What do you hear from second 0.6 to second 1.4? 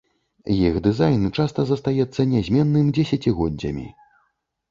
Іх дызайн